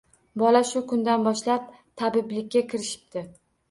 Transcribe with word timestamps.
Bola 0.43 0.61
shu 0.69 0.81
kundan 0.93 1.29
boshlab 1.29 1.71
tabiblikka 2.03 2.69
kirishibdi 2.75 3.29